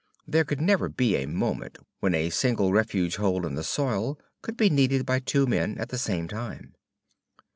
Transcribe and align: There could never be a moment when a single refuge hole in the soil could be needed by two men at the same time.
There 0.27 0.45
could 0.45 0.59
never 0.59 0.89
be 0.89 1.15
a 1.15 1.27
moment 1.27 1.77
when 1.99 2.15
a 2.15 2.31
single 2.31 2.71
refuge 2.71 3.17
hole 3.17 3.45
in 3.45 3.53
the 3.53 3.63
soil 3.63 4.19
could 4.41 4.57
be 4.57 4.67
needed 4.67 5.05
by 5.05 5.19
two 5.19 5.45
men 5.45 5.77
at 5.77 5.89
the 5.89 5.99
same 5.99 6.27
time. 6.27 6.73